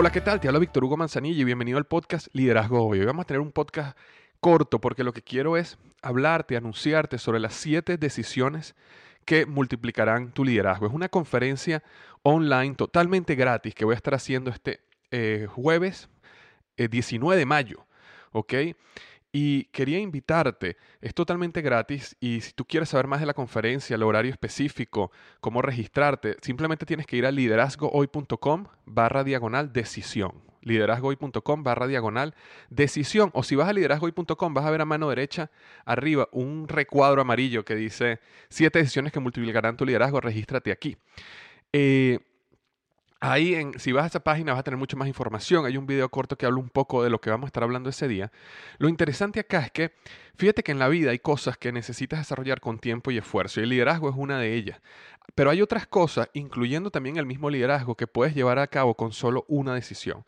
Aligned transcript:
Hola, 0.00 0.12
¿qué 0.12 0.20
tal? 0.20 0.38
Te 0.38 0.46
habla 0.46 0.60
Víctor 0.60 0.84
Hugo 0.84 0.96
Manzanilla 0.96 1.40
y 1.40 1.44
bienvenido 1.44 1.76
al 1.76 1.84
podcast 1.84 2.28
Liderazgo 2.32 2.86
Hoy. 2.86 3.00
Hoy 3.00 3.06
vamos 3.06 3.24
a 3.24 3.26
tener 3.26 3.40
un 3.40 3.50
podcast 3.50 3.98
corto 4.38 4.80
porque 4.80 5.02
lo 5.02 5.12
que 5.12 5.22
quiero 5.22 5.56
es 5.56 5.76
hablarte, 6.02 6.56
anunciarte 6.56 7.18
sobre 7.18 7.40
las 7.40 7.54
siete 7.54 7.96
decisiones 7.96 8.76
que 9.24 9.44
multiplicarán 9.44 10.30
tu 10.30 10.44
liderazgo. 10.44 10.86
Es 10.86 10.92
una 10.92 11.08
conferencia 11.08 11.82
online 12.22 12.76
totalmente 12.76 13.34
gratis 13.34 13.74
que 13.74 13.84
voy 13.84 13.94
a 13.94 13.96
estar 13.96 14.14
haciendo 14.14 14.52
este 14.52 14.78
eh, 15.10 15.48
jueves 15.50 16.08
19 16.76 17.34
eh, 17.34 17.38
de 17.40 17.46
mayo. 17.46 17.84
¿Ok? 18.30 18.54
Y 19.30 19.64
quería 19.64 19.98
invitarte, 19.98 20.76
es 21.02 21.12
totalmente 21.14 21.60
gratis 21.60 22.16
y 22.18 22.40
si 22.40 22.52
tú 22.52 22.64
quieres 22.64 22.88
saber 22.88 23.06
más 23.08 23.20
de 23.20 23.26
la 23.26 23.34
conferencia, 23.34 23.94
el 23.94 24.02
horario 24.02 24.30
específico, 24.30 25.12
cómo 25.40 25.60
registrarte, 25.60 26.36
simplemente 26.40 26.86
tienes 26.86 27.06
que 27.06 27.16
ir 27.16 27.26
a 27.26 27.30
liderazgohoy.com 27.30 28.66
barra 28.86 29.24
diagonal 29.24 29.72
decisión. 29.72 30.32
Liderazgohoy.com 30.62 31.62
barra 31.62 31.86
diagonal 31.86 32.34
decisión. 32.70 33.30
O 33.34 33.42
si 33.42 33.54
vas 33.54 33.68
a 33.68 33.74
liderazgohoy.com 33.74 34.54
vas 34.54 34.64
a 34.64 34.70
ver 34.70 34.80
a 34.80 34.86
mano 34.86 35.10
derecha 35.10 35.50
arriba 35.84 36.28
un 36.32 36.66
recuadro 36.66 37.20
amarillo 37.20 37.64
que 37.64 37.74
dice 37.74 38.20
siete 38.48 38.78
decisiones 38.78 39.12
que 39.12 39.20
multiplicarán 39.20 39.76
tu 39.76 39.84
liderazgo, 39.84 40.20
regístrate 40.20 40.72
aquí. 40.72 40.96
Eh, 41.72 42.18
Ahí, 43.20 43.56
en, 43.56 43.78
si 43.80 43.90
vas 43.90 44.04
a 44.04 44.06
esa 44.06 44.20
página, 44.20 44.52
vas 44.52 44.60
a 44.60 44.62
tener 44.62 44.78
mucha 44.78 44.96
más 44.96 45.08
información. 45.08 45.66
Hay 45.66 45.76
un 45.76 45.86
video 45.86 46.08
corto 46.08 46.36
que 46.36 46.46
habla 46.46 46.58
un 46.60 46.68
poco 46.68 47.02
de 47.02 47.10
lo 47.10 47.20
que 47.20 47.30
vamos 47.30 47.46
a 47.46 47.48
estar 47.48 47.64
hablando 47.64 47.90
ese 47.90 48.06
día. 48.06 48.30
Lo 48.78 48.88
interesante 48.88 49.40
acá 49.40 49.60
es 49.60 49.72
que, 49.72 49.92
fíjate 50.36 50.62
que 50.62 50.70
en 50.70 50.78
la 50.78 50.88
vida 50.88 51.10
hay 51.10 51.18
cosas 51.18 51.58
que 51.58 51.72
necesitas 51.72 52.20
desarrollar 52.20 52.60
con 52.60 52.78
tiempo 52.78 53.10
y 53.10 53.18
esfuerzo, 53.18 53.58
y 53.60 53.64
el 53.64 53.70
liderazgo 53.70 54.08
es 54.08 54.14
una 54.16 54.38
de 54.38 54.54
ellas. 54.54 54.80
Pero 55.34 55.50
hay 55.50 55.62
otras 55.62 55.86
cosas, 55.88 56.28
incluyendo 56.32 56.90
también 56.90 57.16
el 57.16 57.26
mismo 57.26 57.50
liderazgo, 57.50 57.96
que 57.96 58.06
puedes 58.06 58.34
llevar 58.34 58.60
a 58.60 58.68
cabo 58.68 58.94
con 58.94 59.12
solo 59.12 59.44
una 59.48 59.74
decisión. 59.74 60.24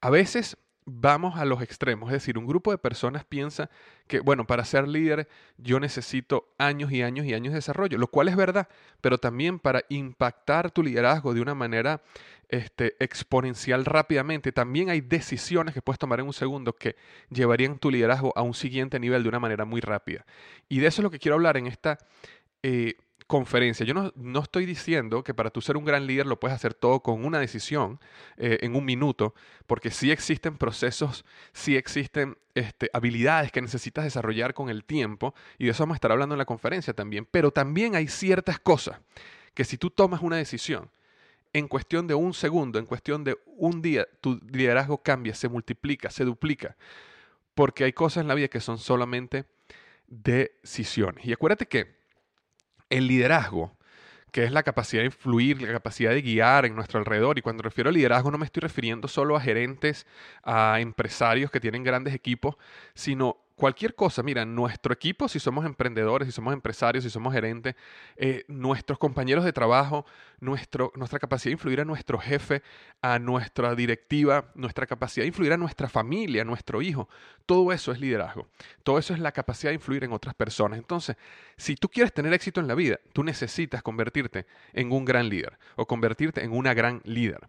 A 0.00 0.10
veces 0.10 0.56
vamos 0.92 1.38
a 1.38 1.44
los 1.44 1.62
extremos, 1.62 2.08
es 2.08 2.14
decir, 2.14 2.36
un 2.36 2.46
grupo 2.46 2.70
de 2.70 2.78
personas 2.78 3.24
piensa 3.24 3.70
que, 4.06 4.20
bueno, 4.20 4.46
para 4.46 4.64
ser 4.64 4.88
líder 4.88 5.28
yo 5.56 5.78
necesito 5.78 6.52
años 6.58 6.90
y 6.90 7.02
años 7.02 7.26
y 7.26 7.34
años 7.34 7.52
de 7.52 7.58
desarrollo, 7.58 7.98
lo 7.98 8.08
cual 8.08 8.28
es 8.28 8.36
verdad, 8.36 8.68
pero 9.00 9.18
también 9.18 9.58
para 9.58 9.84
impactar 9.88 10.70
tu 10.70 10.82
liderazgo 10.82 11.34
de 11.34 11.40
una 11.40 11.54
manera 11.54 12.02
este, 12.48 12.96
exponencial 12.98 13.84
rápidamente, 13.84 14.52
también 14.52 14.90
hay 14.90 15.00
decisiones 15.00 15.74
que 15.74 15.82
puedes 15.82 15.98
tomar 15.98 16.20
en 16.20 16.26
un 16.26 16.32
segundo 16.32 16.74
que 16.74 16.96
llevarían 17.30 17.78
tu 17.78 17.90
liderazgo 17.90 18.32
a 18.36 18.42
un 18.42 18.54
siguiente 18.54 18.98
nivel 18.98 19.22
de 19.22 19.28
una 19.28 19.38
manera 19.38 19.64
muy 19.64 19.80
rápida. 19.80 20.26
Y 20.68 20.80
de 20.80 20.88
eso 20.88 21.00
es 21.00 21.04
lo 21.04 21.10
que 21.10 21.18
quiero 21.18 21.36
hablar 21.36 21.56
en 21.56 21.66
esta... 21.66 21.98
Eh, 22.62 22.94
conferencia. 23.30 23.86
Yo 23.86 23.94
no, 23.94 24.42
estoy 24.42 24.66
diciendo 24.66 25.22
que 25.22 25.34
para 25.34 25.50
tú 25.50 25.60
ser 25.60 25.76
un 25.76 25.84
gran 25.84 26.04
líder 26.04 26.26
lo 26.26 26.40
puedes 26.40 26.52
hacer 26.52 26.74
todo 26.74 26.98
con 26.98 27.24
una 27.24 27.38
decisión 27.38 28.00
eh, 28.36 28.58
en 28.62 28.74
un 28.74 28.84
minuto, 28.84 29.36
porque 29.68 29.92
sí 29.92 30.10
existen 30.10 30.58
procesos, 30.58 31.24
sí 31.52 31.76
existen 31.76 32.36
este, 32.56 32.90
habilidades 32.92 33.52
que 33.52 33.62
necesitas 33.62 34.02
desarrollar 34.02 34.52
con 34.52 34.68
el 34.68 34.82
tiempo, 34.82 35.32
y 35.58 35.66
de 35.66 35.70
eso 35.70 35.84
vamos 35.84 35.94
a 35.94 35.98
estar 35.98 36.10
hablando 36.10 36.34
en 36.34 36.40
la 36.40 36.44
conferencia 36.44 36.92
también, 36.92 37.24
pero 37.30 37.52
también 37.52 37.94
hay 37.94 38.08
ciertas 38.08 38.58
cosas 38.58 38.98
que 39.54 39.62
si 39.62 39.78
tú 39.78 39.90
tomas 39.90 40.22
una 40.22 40.36
decisión, 40.36 40.90
en 41.52 41.68
cuestión 41.68 42.08
de 42.08 42.14
un 42.14 42.34
segundo, 42.34 42.80
en 42.80 42.86
cuestión 42.86 43.22
de 43.22 43.38
un 43.46 43.80
día, 43.80 44.08
tu 44.20 44.40
liderazgo 44.50 44.98
cambia, 44.98 45.36
se 45.36 45.48
multiplica, 45.48 46.10
se 46.10 46.24
duplica, 46.24 46.76
porque 47.54 47.84
hay 47.84 47.92
cosas 47.92 48.22
en 48.22 48.28
la 48.28 48.34
vida 48.34 48.48
que 48.48 48.60
son 48.60 48.78
solamente 48.78 49.44
decisiones. 50.08 51.24
Y 51.24 51.32
acuérdate 51.32 51.66
que 51.66 51.99
el 52.90 53.06
liderazgo, 53.06 53.72
que 54.32 54.44
es 54.44 54.52
la 54.52 54.62
capacidad 54.62 55.02
de 55.02 55.06
influir, 55.06 55.60
la 55.62 55.72
capacidad 55.72 56.10
de 56.10 56.22
guiar 56.22 56.64
en 56.66 56.76
nuestro 56.76 56.98
alrededor. 56.98 57.38
Y 57.38 57.42
cuando 57.42 57.62
refiero 57.62 57.90
a 57.90 57.92
liderazgo 57.92 58.30
no 58.30 58.38
me 58.38 58.44
estoy 58.44 58.60
refiriendo 58.60 59.08
solo 59.08 59.36
a 59.36 59.40
gerentes, 59.40 60.06
a 60.42 60.78
empresarios 60.80 61.50
que 61.50 61.60
tienen 61.60 61.84
grandes 61.84 62.14
equipos, 62.14 62.56
sino 62.94 63.38
cualquier 63.60 63.94
cosa, 63.94 64.22
mira, 64.22 64.46
nuestro 64.46 64.94
equipo, 64.94 65.28
si 65.28 65.38
somos 65.38 65.66
emprendedores, 65.66 66.26
si 66.26 66.32
somos 66.32 66.54
empresarios, 66.54 67.04
si 67.04 67.10
somos 67.10 67.34
gerentes, 67.34 67.74
eh, 68.16 68.42
nuestros 68.48 68.98
compañeros 68.98 69.44
de 69.44 69.52
trabajo, 69.52 70.06
nuestro, 70.40 70.92
nuestra 70.96 71.18
capacidad 71.18 71.50
de 71.50 71.56
influir 71.56 71.82
a 71.82 71.84
nuestro 71.84 72.18
jefe, 72.18 72.62
a 73.02 73.18
nuestra 73.18 73.74
directiva, 73.74 74.50
nuestra 74.54 74.86
capacidad 74.86 75.24
de 75.24 75.28
influir 75.28 75.52
a 75.52 75.58
nuestra 75.58 75.90
familia, 75.90 76.40
a 76.40 76.44
nuestro 76.46 76.80
hijo, 76.80 77.06
todo 77.44 77.70
eso 77.70 77.92
es 77.92 78.00
liderazgo. 78.00 78.48
Todo 78.82 78.98
eso 78.98 79.12
es 79.12 79.20
la 79.20 79.32
capacidad 79.32 79.72
de 79.72 79.74
influir 79.74 80.04
en 80.04 80.12
otras 80.12 80.34
personas. 80.34 80.78
Entonces, 80.78 81.16
si 81.58 81.76
tú 81.76 81.90
quieres 81.90 82.14
tener 82.14 82.32
éxito 82.32 82.60
en 82.60 82.66
la 82.66 82.74
vida, 82.74 82.98
tú 83.12 83.22
necesitas 83.22 83.82
convertirte 83.82 84.46
en 84.72 84.90
un 84.90 85.04
gran 85.04 85.28
líder 85.28 85.58
o 85.76 85.86
convertirte 85.86 86.42
en 86.42 86.52
una 86.52 86.72
gran 86.72 87.02
líder. 87.04 87.40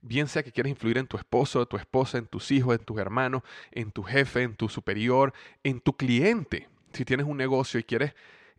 Bien 0.00 0.28
sea 0.28 0.42
que 0.42 0.52
quieras 0.52 0.70
influir 0.70 0.96
en 0.96 1.06
tu 1.06 1.16
esposo, 1.16 1.66
tu 1.66 1.76
esposa, 1.76 2.18
en 2.18 2.26
tus 2.26 2.50
hijos, 2.52 2.78
en 2.78 2.84
tus 2.84 2.98
hermanos, 2.98 3.42
en 3.72 3.90
tu 3.90 4.02
jefe, 4.02 4.44
en 4.44 4.54
tu 4.54 4.68
superior, 4.68 5.34
en 5.64 5.80
tu 5.80 5.96
cliente. 5.96 6.68
Si 6.92 7.04
tienes 7.04 7.26
un 7.26 7.36
negocio 7.36 7.78
y 7.78 7.84
quieres 7.84 8.14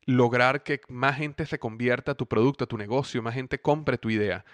lograr 0.05 0.63
que 0.63 0.81
más 0.87 1.17
gente 1.17 1.45
se 1.45 1.59
convierta 1.59 2.13
a 2.13 2.15
tu 2.15 2.27
producto, 2.27 2.63
a 2.63 2.67
tu 2.67 2.77
negocio, 2.77 3.21
más 3.21 3.35
gente 3.35 3.59
compre 3.59 3.97
tu 3.97 4.09
idea. 4.09 4.45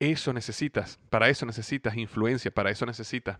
Eso 0.00 0.32
necesitas, 0.32 0.98
para 1.08 1.28
eso 1.28 1.46
necesitas 1.46 1.96
influencia, 1.96 2.50
para 2.50 2.70
eso 2.70 2.84
necesitas 2.84 3.38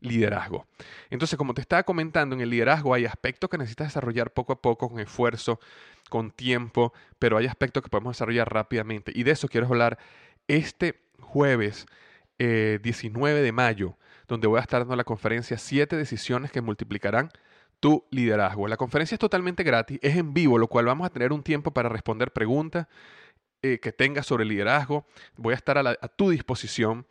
liderazgo. 0.00 0.66
Entonces, 1.10 1.36
como 1.36 1.52
te 1.52 1.60
estaba 1.60 1.82
comentando, 1.82 2.34
en 2.34 2.40
el 2.40 2.50
liderazgo 2.50 2.94
hay 2.94 3.04
aspectos 3.04 3.50
que 3.50 3.58
necesitas 3.58 3.88
desarrollar 3.88 4.32
poco 4.32 4.52
a 4.52 4.62
poco, 4.62 4.88
con 4.88 5.00
esfuerzo, 5.00 5.60
con 6.08 6.30
tiempo, 6.30 6.92
pero 7.18 7.36
hay 7.36 7.46
aspectos 7.46 7.82
que 7.82 7.90
podemos 7.90 8.16
desarrollar 8.16 8.52
rápidamente. 8.52 9.12
Y 9.14 9.24
de 9.24 9.32
eso 9.32 9.48
quiero 9.48 9.66
hablar 9.66 9.98
este 10.48 11.00
jueves 11.20 11.86
19 12.38 13.38
eh, 13.38 13.42
de 13.42 13.52
mayo, 13.52 13.98
donde 14.26 14.46
voy 14.46 14.58
a 14.58 14.62
estar 14.62 14.80
dando 14.80 14.96
la 14.96 15.04
conferencia 15.04 15.58
Siete 15.58 15.96
decisiones 15.96 16.50
que 16.50 16.62
multiplicarán 16.62 17.30
tu 17.80 18.06
liderazgo. 18.10 18.68
La 18.68 18.76
conferencia 18.76 19.14
es 19.14 19.18
totalmente 19.18 19.62
gratis, 19.64 19.98
es 20.02 20.16
en 20.16 20.32
vivo, 20.32 20.58
lo 20.58 20.68
cual 20.68 20.84
vamos 20.84 21.06
a 21.06 21.10
tener 21.10 21.32
un 21.32 21.42
tiempo 21.42 21.72
para 21.72 21.88
responder 21.88 22.32
preguntas 22.32 22.86
eh, 23.62 23.80
que 23.80 23.92
tengas 23.92 24.26
sobre 24.26 24.44
liderazgo. 24.44 25.06
Voy 25.36 25.52
a 25.52 25.56
estar 25.56 25.76
a, 25.78 25.94
tu 26.08 26.30
disposición 26.30 27.06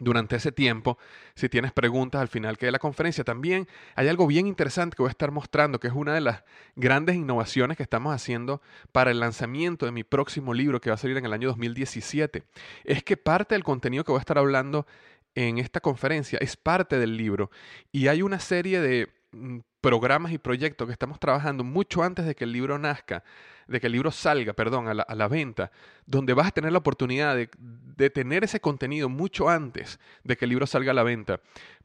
durante 0.00 0.36
ese 0.36 0.50
tiempo. 0.50 0.98
Si 1.36 1.48
tienes 1.48 1.72
preguntas 1.72 2.20
al 2.20 2.28
final 2.28 2.58
que 2.58 2.66
de 2.66 2.72
la 2.72 2.80
conferencia, 2.80 3.22
también 3.22 3.68
hay 3.94 4.08
algo 4.08 4.26
bien 4.26 4.48
interesante 4.48 4.96
que 4.96 5.02
voy 5.02 5.10
a 5.10 5.10
estar 5.10 5.30
mostrando, 5.30 5.78
que 5.78 5.86
es 5.86 5.94
una 5.94 6.14
de 6.14 6.20
las 6.20 6.42
grandes 6.74 7.14
innovaciones 7.14 7.76
que 7.76 7.84
estamos 7.84 8.12
haciendo 8.12 8.60
para 8.90 9.12
el 9.12 9.20
lanzamiento 9.20 9.86
de 9.86 9.92
mi 9.92 10.02
próximo 10.02 10.52
libro 10.54 10.80
que 10.80 10.90
va 10.90 10.94
a 10.94 10.98
salir 10.98 11.16
en 11.16 11.26
el 11.26 11.32
año 11.32 11.48
2017. 11.48 12.42
Es 12.82 13.04
que 13.04 13.16
parte 13.16 13.54
del 13.54 13.62
contenido 13.62 14.04
que 14.04 14.10
voy 14.10 14.18
a 14.18 14.20
estar 14.20 14.38
hablando 14.38 14.86
en 15.34 15.58
esta 15.58 15.80
conferencia 15.80 16.38
es 16.40 16.56
parte 16.56 16.98
del 16.98 17.16
libro 17.16 17.50
y 17.90 18.08
hay 18.08 18.22
una 18.22 18.38
serie 18.38 18.80
de 18.80 19.12
mm, 19.32 19.58
programas 19.84 20.32
y 20.32 20.38
proyectos 20.38 20.86
que 20.86 20.92
estamos 20.94 21.20
trabajando 21.20 21.62
mucho 21.62 22.02
antes 22.02 22.24
de 22.24 22.34
que 22.34 22.44
el 22.44 22.52
libro 22.52 22.78
nazca, 22.78 23.22
de 23.68 23.80
que 23.80 23.86
el 23.88 23.92
libro 23.92 24.10
salga, 24.10 24.54
perdón, 24.54 24.88
a 24.88 24.94
la, 24.94 25.28
venta, 25.28 25.70
donde 26.06 26.32
vas 26.32 26.46
a 26.46 26.50
tener 26.52 26.72
la 26.72 26.78
oportunidad 26.78 27.36
de, 27.36 28.08
tener 28.10 28.44
ese 28.44 28.60
contenido 28.60 29.10
mucho 29.10 29.50
antes 29.50 30.00
de 30.22 30.38
que 30.38 30.46
el 30.46 30.48
libro 30.48 30.66
salga 30.66 30.92
a 30.92 30.94
la 30.94 31.02
venta, 31.02 31.40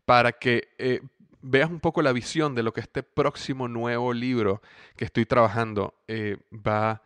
para 0.05 0.31
que 0.31 0.69
eh, 0.77 1.01
veas 1.41 1.69
un 1.69 1.81
poco 1.81 2.01
la 2.01 2.13
visión 2.13 2.55
de 2.55 2.63
lo 2.63 2.71
que 2.71 2.79
este 2.79 3.03
próximo 3.03 3.67
nuevo 3.67 4.13
libro 4.13 4.61
que 4.95 5.03
estoy 5.03 5.25
trabajando 5.25 5.93
eh, 6.07 6.37
va 6.53 7.01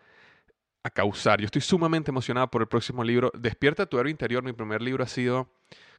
a 0.83 0.89
causar. 0.89 1.39
Yo 1.39 1.45
estoy 1.45 1.61
sumamente 1.61 2.11
emocionado 2.11 2.49
por 2.49 2.61
el 2.61 2.67
próximo 2.67 3.03
libro. 3.03 3.31
Despierta 3.33 3.85
tu 3.85 3.97
héroe 3.99 4.11
interior. 4.11 4.43
Mi 4.43 4.53
primer 4.53 4.81
libro 4.81 5.03
ha 5.03 5.07
sido 5.07 5.49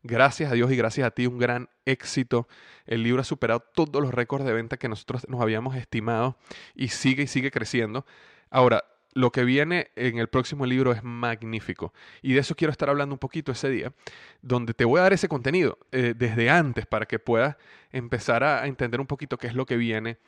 Gracias 0.06 0.52
a 0.52 0.54
Dios 0.54 0.70
y 0.70 0.76
gracias 0.76 1.06
a 1.06 1.12
ti, 1.12 1.26
un 1.26 1.38
gran 1.38 1.70
éxito. 1.86 2.46
El 2.84 3.02
libro 3.02 3.22
ha 3.22 3.24
superado 3.24 3.60
todos 3.60 4.02
los 4.02 4.12
récords 4.12 4.44
de 4.44 4.52
venta 4.52 4.76
que 4.76 4.86
nosotros 4.86 5.26
nos 5.30 5.40
habíamos 5.40 5.76
estimado 5.76 6.36
y 6.74 6.88
sigue 6.88 7.22
y 7.22 7.26
sigue 7.26 7.50
creciendo. 7.50 8.04
Ahora, 8.50 8.84
lo 9.14 9.32
que 9.32 9.44
viene 9.44 9.92
en 9.96 10.18
el 10.18 10.28
próximo 10.28 10.66
libro 10.66 10.92
es 10.92 11.02
magnífico. 11.02 11.94
Y 12.20 12.34
de 12.34 12.40
eso 12.40 12.54
quiero 12.54 12.70
estar 12.70 12.90
hablando 12.90 13.14
un 13.14 13.18
poquito 13.18 13.50
ese 13.50 13.70
día, 13.70 13.94
donde 14.42 14.74
te 14.74 14.84
voy 14.84 14.98
a 14.98 15.04
dar 15.04 15.14
ese 15.14 15.26
contenido 15.26 15.78
eh, 15.90 16.12
desde 16.14 16.50
antes 16.50 16.84
para 16.84 17.06
que 17.06 17.18
puedas 17.18 17.56
empezar 17.90 18.44
a 18.44 18.66
entender 18.66 19.00
un 19.00 19.06
poquito 19.06 19.38
qué 19.38 19.46
es 19.46 19.54
lo 19.54 19.64
que 19.64 19.78
viene 19.78 20.18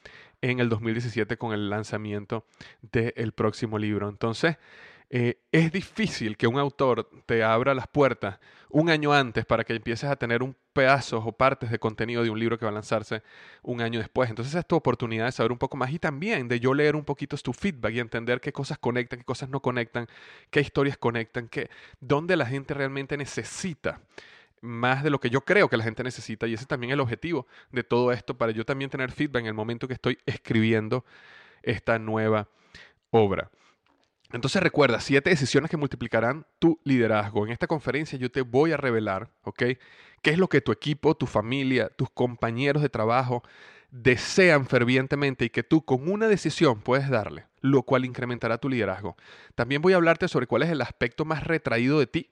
en 0.40 0.60
el 0.60 0.68
2017 0.68 1.36
con 1.36 1.52
el 1.52 1.70
lanzamiento 1.70 2.46
del 2.82 3.32
próximo 3.32 3.78
libro. 3.78 4.08
Entonces, 4.08 4.56
eh, 5.08 5.38
es 5.52 5.70
difícil 5.70 6.36
que 6.36 6.48
un 6.48 6.58
autor 6.58 7.08
te 7.26 7.44
abra 7.44 7.74
las 7.74 7.86
puertas 7.86 8.40
un 8.70 8.90
año 8.90 9.12
antes 9.12 9.46
para 9.46 9.62
que 9.62 9.72
empieces 9.74 10.10
a 10.10 10.16
tener 10.16 10.42
un 10.42 10.56
pedazo 10.72 11.18
o 11.18 11.32
partes 11.32 11.70
de 11.70 11.78
contenido 11.78 12.24
de 12.24 12.30
un 12.30 12.38
libro 12.40 12.58
que 12.58 12.64
va 12.64 12.70
a 12.70 12.74
lanzarse 12.74 13.22
un 13.62 13.80
año 13.80 14.00
después. 14.00 14.28
Entonces 14.28 14.54
es 14.54 14.66
tu 14.66 14.74
oportunidad 14.74 15.26
de 15.26 15.32
saber 15.32 15.52
un 15.52 15.58
poco 15.58 15.76
más 15.76 15.92
y 15.92 16.00
también 16.00 16.48
de 16.48 16.58
yo 16.58 16.74
leer 16.74 16.96
un 16.96 17.04
poquito 17.04 17.36
tu 17.36 17.52
feedback 17.52 17.94
y 17.94 18.00
entender 18.00 18.40
qué 18.40 18.52
cosas 18.52 18.78
conectan, 18.78 19.20
qué 19.20 19.24
cosas 19.24 19.48
no 19.48 19.60
conectan, 19.60 20.08
qué 20.50 20.60
historias 20.60 20.98
conectan, 20.98 21.48
qué, 21.48 21.70
dónde 22.00 22.36
la 22.36 22.46
gente 22.46 22.74
realmente 22.74 23.16
necesita 23.16 24.00
más 24.60 25.02
de 25.02 25.10
lo 25.10 25.20
que 25.20 25.30
yo 25.30 25.42
creo 25.42 25.68
que 25.68 25.76
la 25.76 25.84
gente 25.84 26.02
necesita 26.02 26.46
y 26.46 26.54
ese 26.54 26.66
también 26.66 26.92
el 26.92 27.00
objetivo 27.00 27.46
de 27.70 27.84
todo 27.84 28.12
esto 28.12 28.36
para 28.36 28.52
yo 28.52 28.64
también 28.64 28.90
tener 28.90 29.12
feedback 29.12 29.42
en 29.42 29.46
el 29.46 29.54
momento 29.54 29.88
que 29.88 29.94
estoy 29.94 30.18
escribiendo 30.26 31.04
esta 31.62 31.98
nueva 31.98 32.48
obra. 33.10 33.50
Entonces 34.32 34.62
recuerda, 34.62 35.00
siete 35.00 35.30
decisiones 35.30 35.70
que 35.70 35.76
multiplicarán 35.76 36.46
tu 36.58 36.80
liderazgo. 36.84 37.46
En 37.46 37.52
esta 37.52 37.66
conferencia 37.66 38.18
yo 38.18 38.30
te 38.30 38.42
voy 38.42 38.72
a 38.72 38.76
revelar, 38.76 39.30
¿ok? 39.42 39.62
¿Qué 40.22 40.30
es 40.30 40.38
lo 40.38 40.48
que 40.48 40.60
tu 40.60 40.72
equipo, 40.72 41.16
tu 41.16 41.26
familia, 41.26 41.88
tus 41.88 42.10
compañeros 42.10 42.82
de 42.82 42.88
trabajo 42.88 43.42
desean 43.90 44.66
fervientemente 44.66 45.44
y 45.44 45.50
que 45.50 45.62
tú 45.62 45.84
con 45.84 46.10
una 46.10 46.28
decisión 46.28 46.80
puedes 46.80 47.08
darle, 47.08 47.46
lo 47.60 47.82
cual 47.82 48.04
incrementará 48.04 48.58
tu 48.58 48.68
liderazgo. 48.68 49.16
También 49.54 49.80
voy 49.80 49.92
a 49.92 49.96
hablarte 49.96 50.28
sobre 50.28 50.46
cuál 50.46 50.62
es 50.62 50.70
el 50.70 50.82
aspecto 50.82 51.24
más 51.24 51.44
retraído 51.44 51.98
de 51.98 52.06
ti, 52.06 52.28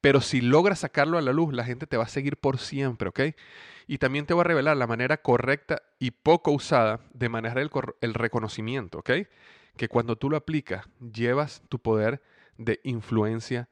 pero 0.00 0.20
si 0.20 0.40
logras 0.40 0.80
sacarlo 0.80 1.18
a 1.18 1.22
la 1.22 1.32
luz, 1.32 1.52
la 1.54 1.64
gente 1.64 1.86
te 1.86 1.96
va 1.96 2.04
a 2.04 2.08
seguir 2.08 2.36
por 2.36 2.58
siempre, 2.58 3.08
¿ok? 3.08 3.20
Y 3.86 3.98
también 3.98 4.26
te 4.26 4.34
voy 4.34 4.42
a 4.42 4.44
revelar 4.44 4.76
la 4.76 4.86
manera 4.86 5.18
correcta 5.18 5.82
y 5.98 6.10
poco 6.10 6.50
usada 6.50 7.00
de 7.14 7.28
manejar 7.28 7.58
el, 7.58 7.70
el 8.00 8.14
reconocimiento, 8.14 8.98
¿ok? 8.98 9.10
que 9.76 9.88
cuando 9.88 10.16
tú 10.16 10.30
lo 10.30 10.36
aplicas, 10.36 10.86
llevas 11.12 11.62
tu 11.68 11.78
poder 11.78 12.22
de 12.58 12.80
influencia 12.82 13.68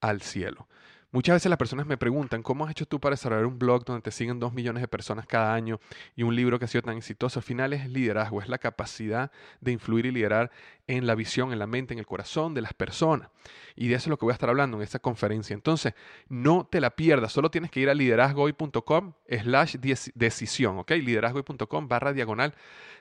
al 0.00 0.22
cielo. 0.22 0.68
Muchas 1.10 1.36
veces 1.36 1.48
las 1.48 1.58
personas 1.58 1.86
me 1.86 1.96
preguntan, 1.96 2.42
¿cómo 2.42 2.66
has 2.66 2.72
hecho 2.72 2.84
tú 2.84 3.00
para 3.00 3.14
desarrollar 3.14 3.46
un 3.46 3.58
blog 3.58 3.82
donde 3.86 4.02
te 4.02 4.10
siguen 4.10 4.38
dos 4.38 4.52
millones 4.52 4.82
de 4.82 4.88
personas 4.88 5.26
cada 5.26 5.54
año 5.54 5.80
y 6.14 6.22
un 6.22 6.36
libro 6.36 6.58
que 6.58 6.66
ha 6.66 6.68
sido 6.68 6.82
tan 6.82 6.98
exitoso? 6.98 7.38
Al 7.38 7.44
final 7.44 7.72
es 7.72 7.88
liderazgo, 7.88 8.42
es 8.42 8.48
la 8.50 8.58
capacidad 8.58 9.32
de 9.62 9.72
influir 9.72 10.04
y 10.04 10.12
liderar 10.12 10.50
en 10.86 11.06
la 11.06 11.14
visión, 11.14 11.50
en 11.50 11.60
la 11.60 11.66
mente, 11.66 11.94
en 11.94 11.98
el 11.98 12.06
corazón 12.06 12.52
de 12.52 12.60
las 12.60 12.74
personas. 12.74 13.30
Y 13.74 13.88
de 13.88 13.94
eso 13.94 14.04
es 14.04 14.08
lo 14.08 14.18
que 14.18 14.26
voy 14.26 14.32
a 14.32 14.34
estar 14.34 14.50
hablando 14.50 14.76
en 14.76 14.82
esta 14.82 14.98
conferencia. 14.98 15.54
Entonces, 15.54 15.94
no 16.28 16.68
te 16.70 16.78
la 16.78 16.90
pierdas, 16.90 17.32
solo 17.32 17.50
tienes 17.50 17.70
que 17.70 17.80
ir 17.80 17.88
a 17.88 17.94
liderazgohoy.com 17.94 19.14
slash 19.30 19.76
decisión, 19.76 20.78
¿ok? 20.78 20.90
Liderazgohoy.com 20.90 21.88
barra 21.88 22.12
diagonal 22.12 22.54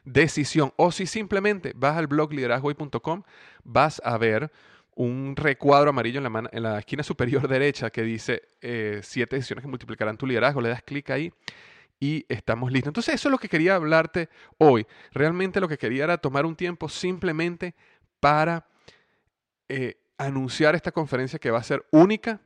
decisión. 0.06 0.72
O 0.78 0.94
si 0.94 1.08
simplemente 1.08 1.74
vas 1.76 1.98
al 1.98 2.08
blog 2.08 2.32
liderazgohoy.com, 2.32 3.24
vas 3.66 4.02
a 4.06 4.18
ver 4.18 4.50
un 4.98 5.36
recuadro 5.36 5.92
amarillo 5.92 6.20
en 6.20 6.32
la, 6.32 6.50
en 6.52 6.64
la 6.64 6.80
esquina 6.80 7.04
superior 7.04 7.48
derecha 7.48 7.90
que 7.90 8.02
dice 8.04 8.50
eh, 8.62 9.00
siete 9.04 9.36
decisiones 9.36 9.64
que 9.64 9.70
multiplicarán 9.70 10.18
tu 10.18 10.26
liderazgo. 10.26 10.60
Le 10.60 10.70
das 10.70 10.84
clic 10.84 11.10
ahí 11.12 11.32
y 12.00 12.26
estamos 12.28 12.72
listos. 12.72 12.90
Entonces 12.90 13.16
eso 13.16 13.30
es 13.30 13.32
lo 13.32 13.38
que 13.38 13.48
quería 13.48 13.76
hablarte 13.76 14.30
hoy. 14.58 14.86
Realmente 15.12 15.62
lo 15.62 15.68
que 15.68 15.78
quería 15.78 16.04
era 16.04 16.18
tomar 16.18 16.46
un 16.46 16.56
tiempo 16.56 16.90
simplemente 16.90 17.76
para 18.20 18.68
eh, 19.70 19.98
anunciar 20.18 20.76
esta 20.76 20.92
conferencia 20.92 21.40
que 21.40 21.52
va 21.52 21.60
a 21.60 21.64
ser 21.64 21.86
única, 21.92 22.42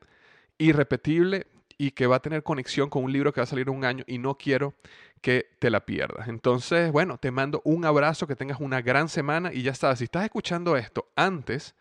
irrepetible 0.57 1.47
y 1.77 1.91
que 1.91 2.05
va 2.05 2.17
a 2.17 2.21
tener 2.21 2.43
conexión 2.43 2.89
con 2.89 3.05
un 3.05 3.13
libro 3.13 3.31
que 3.31 3.39
va 3.39 3.43
a 3.43 3.47
salir 3.47 3.69
un 3.69 3.85
año 3.85 4.03
y 4.07 4.17
no 4.17 4.37
quiero 4.37 4.75
que 5.21 5.51
te 5.59 5.69
la 5.69 5.85
pierdas. 5.85 6.27
Entonces, 6.27 6.91
bueno, 6.91 7.17
te 7.17 7.31
mando 7.31 7.61
un 7.63 7.85
abrazo, 7.85 8.27
que 8.27 8.35
tengas 8.35 8.59
una 8.59 8.81
gran 8.81 9.07
semana 9.07 9.53
y 9.53 9.61
ya 9.63 9.73
sabes, 9.73 9.99
si 9.99 10.05
estás 10.05 10.25
escuchando 10.25 10.75
esto 10.75 11.07
antes 11.15 11.75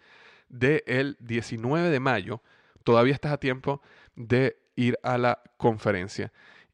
del 0.51 1.17
19 1.21 1.89
de 1.89 2.01
mayo, 2.01 2.43
todavía 2.85 3.15
estás 3.15 3.33
a 3.33 3.39
tiempo 3.39 3.81
de 4.15 4.59
ir 4.77 4.99
a 5.03 5.17
la 5.17 5.43
conferencia 5.57 6.33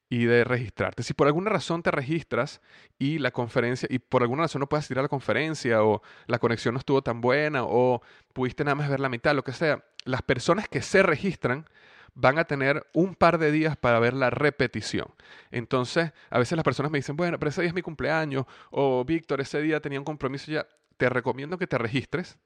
y 0.08 0.24
de 0.24 0.44
registrarte. 0.44 1.02
Si 1.02 1.14
por 1.14 1.26
alguna 1.26 1.50
razón 1.50 1.82
te 1.82 1.90
registras 1.90 2.60
y 2.98 3.18
la 3.18 3.30
conferencia, 3.30 3.88
y 3.90 3.98
por 3.98 4.22
alguna 4.22 4.42
razón 4.42 4.60
no 4.60 4.68
puedes 4.68 4.90
ir 4.90 4.98
a 4.98 5.02
la 5.02 5.08
conferencia, 5.08 5.82
o 5.82 6.02
la 6.26 6.38
conexión 6.38 6.74
no 6.74 6.78
estuvo 6.78 7.02
tan 7.02 7.20
buena, 7.20 7.64
o 7.64 8.02
pudiste 8.32 8.64
nada 8.64 8.76
más 8.76 8.88
ver 8.88 9.00
la 9.00 9.08
mitad, 9.08 9.34
lo 9.34 9.42
que 9.44 9.52
sea, 9.52 9.84
las 10.04 10.22
personas 10.22 10.68
que 10.68 10.82
se 10.82 11.02
registran 11.02 11.66
van 12.14 12.38
a 12.38 12.44
tener 12.44 12.86
un 12.94 13.14
par 13.14 13.38
de 13.38 13.52
días 13.52 13.76
para 13.76 13.98
ver 13.98 14.14
la 14.14 14.30
repetición. 14.30 15.08
Entonces, 15.50 16.12
a 16.30 16.38
veces 16.38 16.56
las 16.56 16.64
personas 16.64 16.90
me 16.90 16.98
dicen, 16.98 17.16
bueno, 17.16 17.38
pero 17.38 17.50
ese 17.50 17.60
día 17.60 17.68
es 17.68 17.74
mi 17.74 17.82
cumpleaños, 17.82 18.46
o 18.70 19.04
Víctor, 19.04 19.40
ese 19.40 19.60
día 19.60 19.80
tenía 19.80 19.98
un 19.98 20.04
compromiso 20.04 20.50
ya. 20.50 20.66
Te 20.96 21.10
recomiendo 21.10 21.58
que 21.58 21.66
te 21.66 21.76
registres 21.76 22.38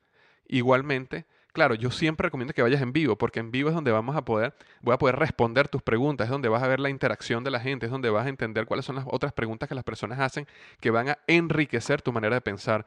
Igualmente, 0.53 1.27
claro, 1.53 1.77
yo 1.77 1.93
siempre 1.93 2.25
recomiendo 2.25 2.53
que 2.53 2.63
vayas 2.63 2.83
en 2.83 2.93
vivo, 2.93 3.17
porque 3.17 3.39
en 3.39 3.53
vivo 3.53 3.69
es 3.69 3.75
donde 3.77 3.93
vamos 3.93 4.17
a 4.17 4.25
poder, 4.25 4.53
voy 4.81 4.93
a 4.93 4.99
poder 4.99 5.15
responder 5.15 5.69
tus 5.69 5.81
preguntas, 5.81 6.25
es 6.25 6.31
donde 6.33 6.49
vas 6.49 6.61
a 6.65 6.67
ver 6.67 6.81
la 6.81 6.91
interacción 6.91 7.45
de 7.45 7.53
la 7.53 7.61
gente, 7.61 7.87
es 7.87 7.93
donde 7.93 8.11
vas 8.11 8.27
a 8.27 8.31
entender 8.31 8.67
cuáles 8.67 8.85
son 8.85 8.97
las 8.97 9.05
otras 9.09 9.33
preguntas 9.33 9.69
que 9.69 9.77
las 9.77 9.85
personas 9.85 10.19
hacen 10.19 10.49
que 10.81 10.91
van 10.91 11.11
a 11.11 11.19
enriquecer 11.29 12.03
tu 12.03 12.13
manera 12.13 12.35
de 12.35 12.41
pensar 12.41 12.85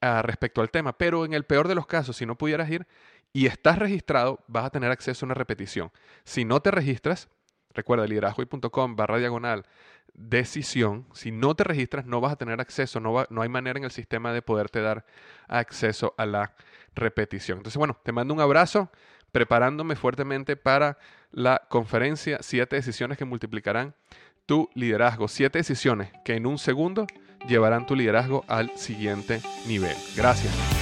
uh, 0.00 0.22
respecto 0.22 0.62
al 0.62 0.70
tema. 0.70 0.96
Pero 0.96 1.26
en 1.26 1.34
el 1.34 1.44
peor 1.44 1.68
de 1.68 1.74
los 1.74 1.86
casos, 1.86 2.16
si 2.16 2.24
no 2.24 2.38
pudieras 2.38 2.70
ir 2.70 2.86
y 3.34 3.44
estás 3.44 3.78
registrado, 3.78 4.42
vas 4.48 4.64
a 4.64 4.70
tener 4.70 4.90
acceso 4.90 5.26
a 5.26 5.28
una 5.28 5.34
repetición. 5.34 5.92
Si 6.24 6.46
no 6.46 6.60
te 6.60 6.70
registras, 6.70 7.28
recuerda 7.74 8.06
liderazgoy.com 8.06 8.96
barra 8.96 9.18
diagonal 9.18 9.66
decisión, 10.14 11.06
si 11.12 11.30
no 11.30 11.54
te 11.54 11.64
registras 11.64 12.06
no 12.06 12.20
vas 12.20 12.32
a 12.32 12.36
tener 12.36 12.60
acceso, 12.60 13.00
no, 13.00 13.12
va, 13.12 13.26
no 13.30 13.42
hay 13.42 13.48
manera 13.48 13.78
en 13.78 13.84
el 13.84 13.90
sistema 13.90 14.32
de 14.32 14.42
poderte 14.42 14.80
dar 14.80 15.04
acceso 15.48 16.14
a 16.18 16.26
la 16.26 16.54
repetición. 16.94 17.58
Entonces, 17.58 17.78
bueno, 17.78 17.98
te 18.02 18.12
mando 18.12 18.34
un 18.34 18.40
abrazo 18.40 18.90
preparándome 19.30 19.96
fuertemente 19.96 20.56
para 20.56 20.98
la 21.30 21.62
conferencia 21.68 22.38
Siete 22.42 22.76
decisiones 22.76 23.18
que 23.18 23.24
multiplicarán 23.24 23.94
tu 24.46 24.68
liderazgo. 24.74 25.28
Siete 25.28 25.58
decisiones 25.58 26.12
que 26.24 26.34
en 26.34 26.46
un 26.46 26.58
segundo 26.58 27.06
llevarán 27.48 27.86
tu 27.86 27.96
liderazgo 27.96 28.44
al 28.48 28.76
siguiente 28.76 29.40
nivel. 29.66 29.96
Gracias. 30.16 30.81